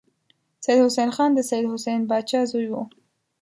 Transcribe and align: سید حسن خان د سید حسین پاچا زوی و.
سید 0.63 0.79
حسن 0.85 1.09
خان 1.15 1.29
د 1.33 1.39
سید 1.49 1.65
حسین 1.73 2.01
پاچا 2.09 2.41
زوی 2.51 2.67
و. 2.71 2.75